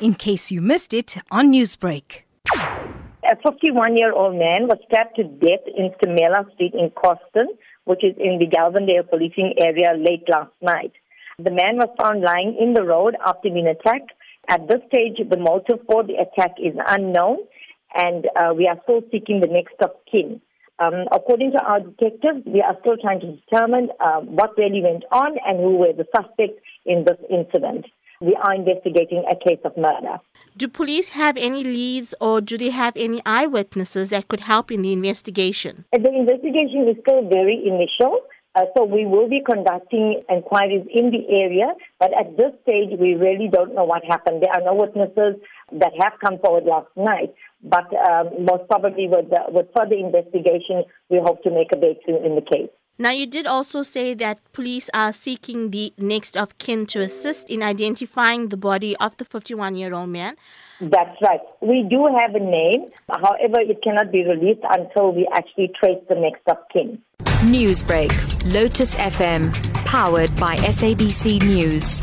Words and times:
in 0.00 0.14
case 0.14 0.50
you 0.50 0.60
missed 0.60 0.92
it 0.92 1.16
on 1.30 1.52
Newsbreak. 1.52 2.22
A 2.54 3.36
51 3.44 3.96
year 3.96 4.12
old 4.12 4.36
man 4.36 4.68
was 4.68 4.78
stabbed 4.86 5.16
to 5.16 5.24
death 5.24 5.64
in 5.76 5.90
Stamela 5.96 6.46
Street 6.54 6.74
in 6.74 6.90
Korsten, 6.90 7.46
which 7.84 8.04
is 8.04 8.14
in 8.18 8.38
the 8.38 8.46
Gelvandale 8.46 9.08
policing 9.08 9.54
area 9.58 9.94
late 9.98 10.24
last 10.28 10.52
night. 10.60 10.92
The 11.38 11.50
man 11.50 11.76
was 11.76 11.88
found 12.00 12.22
lying 12.22 12.56
in 12.60 12.74
the 12.74 12.84
road 12.84 13.16
after 13.24 13.50
being 13.50 13.66
attacked. 13.66 14.12
At 14.48 14.68
this 14.68 14.80
stage, 14.88 15.18
the 15.28 15.36
motive 15.36 15.84
for 15.90 16.04
the 16.04 16.14
attack 16.14 16.52
is 16.62 16.74
unknown, 16.86 17.38
and 17.94 18.26
uh, 18.36 18.54
we 18.54 18.68
are 18.68 18.78
still 18.84 19.02
seeking 19.10 19.40
the 19.40 19.48
next 19.48 19.74
of 19.80 19.90
kin. 20.10 20.40
Um, 20.78 21.06
according 21.10 21.52
to 21.52 21.58
our 21.58 21.80
detectives, 21.80 22.44
we 22.46 22.60
are 22.60 22.76
still 22.80 22.96
trying 23.00 23.20
to 23.20 23.36
determine 23.36 23.88
uh, 23.98 24.20
what 24.20 24.56
really 24.56 24.82
went 24.82 25.04
on 25.10 25.36
and 25.44 25.58
who 25.58 25.76
were 25.76 25.92
the 25.92 26.06
suspects 26.14 26.60
in 26.84 27.04
this 27.04 27.18
incident. 27.28 27.86
We 28.20 28.34
are 28.42 28.54
investigating 28.54 29.24
a 29.30 29.36
case 29.36 29.60
of 29.64 29.76
murder. 29.76 30.18
Do 30.56 30.68
police 30.68 31.10
have 31.10 31.36
any 31.36 31.62
leads 31.62 32.14
or 32.20 32.40
do 32.40 32.56
they 32.56 32.70
have 32.70 32.96
any 32.96 33.20
eyewitnesses 33.26 34.08
that 34.08 34.28
could 34.28 34.40
help 34.40 34.70
in 34.70 34.82
the 34.82 34.92
investigation? 34.92 35.84
The 35.92 36.08
investigation 36.08 36.88
is 36.88 36.96
still 37.02 37.28
very 37.28 37.62
initial. 37.66 38.20
Uh, 38.56 38.64
so 38.74 38.84
we 38.84 39.04
will 39.04 39.28
be 39.28 39.42
conducting 39.44 40.22
inquiries 40.30 40.86
in 40.90 41.10
the 41.10 41.28
area, 41.28 41.74
but 42.00 42.10
at 42.18 42.38
this 42.38 42.52
stage 42.62 42.88
we 42.98 43.12
really 43.12 43.48
don't 43.52 43.74
know 43.74 43.84
what 43.84 44.02
happened. 44.08 44.42
There 44.42 44.50
are 44.50 44.64
no 44.64 44.72
witnesses 44.72 45.36
that 45.72 45.92
have 46.00 46.14
come 46.24 46.38
forward 46.38 46.64
last 46.64 46.88
night, 46.96 47.34
but 47.62 47.84
um, 47.92 48.46
most 48.46 48.66
probably 48.70 49.08
with, 49.08 49.30
uh, 49.30 49.44
with 49.48 49.66
further 49.76 49.96
investigation, 49.96 50.84
we 51.10 51.20
hope 51.22 51.42
to 51.42 51.50
make 51.50 51.68
a 51.74 51.76
breakthrough 51.76 52.24
in 52.24 52.34
the 52.34 52.40
case. 52.40 52.70
Now, 52.98 53.10
you 53.10 53.26
did 53.26 53.46
also 53.46 53.82
say 53.82 54.14
that 54.14 54.38
police 54.54 54.88
are 54.94 55.12
seeking 55.12 55.70
the 55.70 55.92
next 55.98 56.34
of 56.34 56.56
kin 56.56 56.86
to 56.86 57.00
assist 57.00 57.50
in 57.50 57.62
identifying 57.62 58.48
the 58.48 58.56
body 58.56 58.96
of 58.96 59.14
the 59.18 59.26
51 59.26 59.76
year 59.76 59.92
old 59.92 60.08
man. 60.08 60.36
That's 60.80 61.20
right. 61.20 61.40
We 61.60 61.86
do 61.90 62.06
have 62.06 62.34
a 62.34 62.40
name. 62.40 62.86
However, 63.10 63.60
it 63.60 63.82
cannot 63.82 64.10
be 64.12 64.24
released 64.24 64.62
until 64.70 65.12
we 65.12 65.28
actually 65.34 65.72
trace 65.78 66.02
the 66.08 66.14
next 66.14 66.42
of 66.48 66.56
kin. 66.72 67.02
Newsbreak, 67.44 68.10
Lotus 68.52 68.94
FM, 68.94 69.52
powered 69.84 70.34
by 70.36 70.56
SABC 70.56 71.42
News. 71.42 72.00